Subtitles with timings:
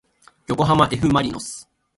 [0.47, 1.69] よこはまえふまりのす